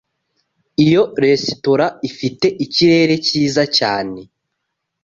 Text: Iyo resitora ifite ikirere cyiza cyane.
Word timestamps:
Iyo 0.85 1.01
resitora 1.23 1.85
ifite 2.09 2.47
ikirere 2.65 3.13
cyiza 3.25 3.63
cyane. 3.77 4.19